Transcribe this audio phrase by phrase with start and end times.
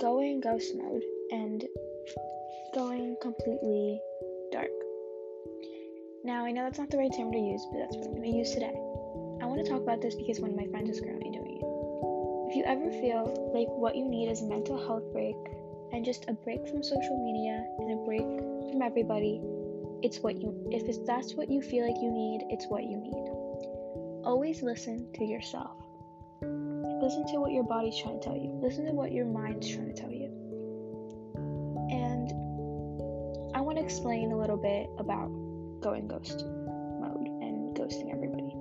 [0.00, 1.64] going ghost mode and
[2.74, 4.00] going completely
[4.52, 4.70] dark.
[6.24, 8.32] Now, I know that's not the right term to use, but that's what I'm going
[8.32, 8.74] to use today.
[9.40, 12.50] I want to talk about this because one of my friends is currently doing it.
[12.50, 15.36] If you ever feel like what you need is a mental health break
[15.92, 18.26] and just a break from social media and a break
[18.72, 19.40] from everybody,
[20.02, 22.96] it's what you if it's, that's what you feel like you need, it's what you
[22.96, 24.24] need.
[24.24, 25.76] Always listen to yourself.
[27.10, 28.56] Listen to what your body's trying to tell you.
[28.62, 30.26] Listen to what your mind's trying to tell you.
[31.90, 32.30] And
[33.52, 35.26] I want to explain a little bit about
[35.80, 38.54] going ghost mode and ghosting everybody.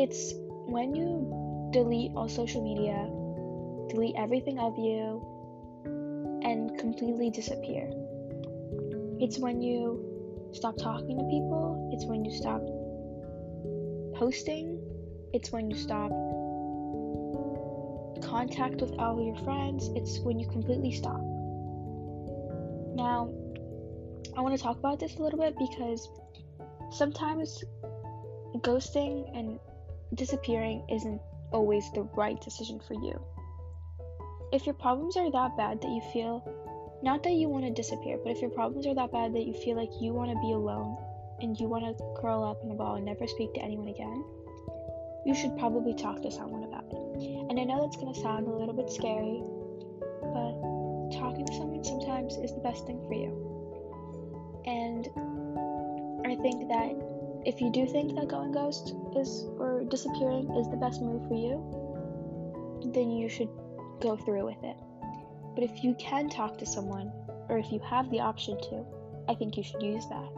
[0.00, 0.32] It's
[0.72, 3.04] when you delete all social media,
[3.92, 5.20] delete everything of you,
[6.42, 7.90] and completely disappear.
[9.20, 12.62] It's when you stop talking to people, it's when you stop
[14.18, 14.80] posting,
[15.34, 16.10] it's when you stop
[18.22, 21.20] contact with all your friends, it's when you completely stop.
[22.94, 23.32] Now,
[24.36, 26.08] I want to talk about this a little bit because
[26.92, 27.64] sometimes
[28.58, 29.58] ghosting and
[30.14, 31.20] disappearing isn't
[31.52, 33.20] always the right decision for you.
[34.52, 36.42] If your problems are that bad that you feel,
[37.02, 39.54] not that you want to disappear, but if your problems are that bad that you
[39.54, 40.96] feel like you want to be alone
[41.40, 44.24] and you want to curl up in a ball and never speak to anyone again,
[45.24, 47.09] you should probably talk to someone about it.
[47.20, 49.42] And I know that's going to sound a little bit scary,
[50.20, 53.32] but talking to someone sometimes is the best thing for you.
[54.64, 55.06] And
[56.26, 56.94] I think that
[57.44, 61.34] if you do think that going ghost is or disappearing is the best move for
[61.34, 63.48] you, then you should
[64.00, 64.76] go through with it.
[65.54, 67.12] But if you can talk to someone,
[67.48, 68.84] or if you have the option to,
[69.28, 70.28] I think you should use that.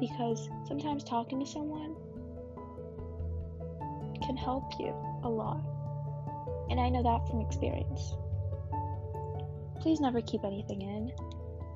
[0.00, 1.94] Because sometimes talking to someone
[4.26, 5.62] can help you a lot.
[6.72, 8.14] And I know that from experience.
[9.82, 11.12] Please never keep anything in.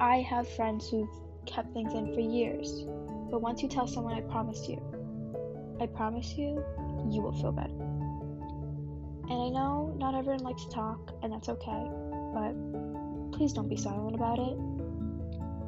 [0.00, 1.08] I have friends who've
[1.46, 2.86] kept things in for years,
[3.30, 4.82] but once you tell someone, I promise you,
[5.80, 6.64] I promise you,
[7.08, 7.70] you will feel better.
[9.30, 11.86] And I know not everyone likes to talk, and that's okay,
[12.34, 12.52] but
[13.30, 14.58] please don't be silent about it.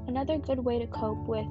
[0.09, 1.47] Another good way to cope with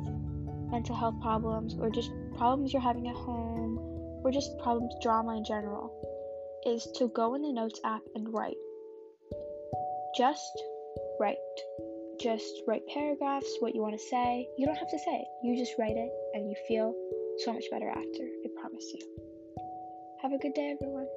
[0.69, 3.79] mental health problems or just problems you're having at home
[4.25, 6.10] or just problems, drama in general,
[6.65, 8.57] is to go in the notes app and write.
[10.17, 10.63] Just
[11.19, 11.37] write.
[12.19, 14.47] Just write paragraphs, what you want to say.
[14.57, 16.93] You don't have to say it, you just write it, and you feel
[17.39, 18.23] so much better after.
[18.23, 19.01] I promise you.
[20.21, 21.07] Have a good day, everyone.